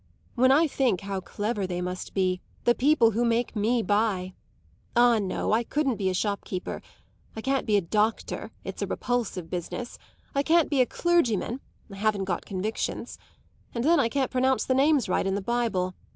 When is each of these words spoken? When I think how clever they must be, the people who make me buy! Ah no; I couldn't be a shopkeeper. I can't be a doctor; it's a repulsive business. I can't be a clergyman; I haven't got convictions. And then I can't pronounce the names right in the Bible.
When 0.33 0.51
I 0.51 0.65
think 0.65 1.01
how 1.01 1.19
clever 1.21 1.67
they 1.67 1.79
must 1.79 2.15
be, 2.15 2.41
the 2.63 2.73
people 2.73 3.11
who 3.11 3.23
make 3.23 3.55
me 3.55 3.83
buy! 3.83 4.33
Ah 4.95 5.19
no; 5.19 5.51
I 5.53 5.61
couldn't 5.63 5.97
be 5.97 6.09
a 6.09 6.13
shopkeeper. 6.15 6.81
I 7.35 7.41
can't 7.41 7.67
be 7.67 7.77
a 7.77 7.81
doctor; 7.81 8.49
it's 8.63 8.81
a 8.81 8.87
repulsive 8.87 9.47
business. 9.51 9.99
I 10.33 10.41
can't 10.41 10.71
be 10.71 10.81
a 10.81 10.87
clergyman; 10.87 11.59
I 11.91 11.97
haven't 11.97 12.25
got 12.25 12.47
convictions. 12.47 13.19
And 13.75 13.83
then 13.83 13.99
I 13.99 14.09
can't 14.09 14.31
pronounce 14.31 14.65
the 14.65 14.73
names 14.73 15.07
right 15.07 15.27
in 15.27 15.35
the 15.35 15.39
Bible. 15.39 15.93